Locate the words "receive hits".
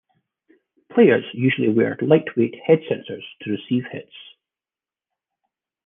3.51-4.15